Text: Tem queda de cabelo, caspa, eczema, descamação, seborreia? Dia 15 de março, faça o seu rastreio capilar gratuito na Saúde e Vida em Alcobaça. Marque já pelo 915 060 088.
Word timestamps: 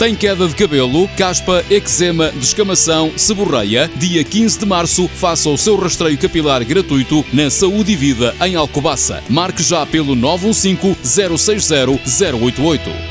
Tem 0.00 0.14
queda 0.14 0.48
de 0.48 0.54
cabelo, 0.54 1.06
caspa, 1.08 1.62
eczema, 1.68 2.30
descamação, 2.30 3.12
seborreia? 3.18 3.86
Dia 3.96 4.24
15 4.24 4.60
de 4.60 4.64
março, 4.64 5.06
faça 5.06 5.50
o 5.50 5.58
seu 5.58 5.76
rastreio 5.76 6.16
capilar 6.16 6.64
gratuito 6.64 7.22
na 7.34 7.50
Saúde 7.50 7.92
e 7.92 7.96
Vida 7.96 8.34
em 8.40 8.54
Alcobaça. 8.54 9.22
Marque 9.28 9.62
já 9.62 9.84
pelo 9.84 10.14
915 10.14 11.36
060 11.36 12.00
088. 12.34 13.09